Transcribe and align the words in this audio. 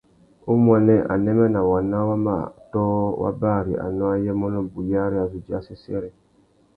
Umuênê, 0.53 0.97
anêmê 1.13 1.47
nà 1.55 1.61
waná 1.71 1.99
wa 2.09 2.15
mà 2.25 2.35
ôtō 2.57 2.83
wa 3.21 3.29
bari 3.41 3.73
anô 3.85 4.05
ayê 4.15 4.31
mônô 4.41 4.59
buriyari 4.73 5.15
a 5.23 5.25
zu 5.31 5.37
djï 5.45 5.53
assêssêrê. 5.59 6.09